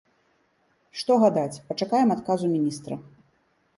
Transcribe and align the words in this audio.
Што 1.01 1.17
гадаць, 1.23 1.61
пачакаем 1.67 2.09
адказу 2.17 2.45
міністра! 2.55 2.93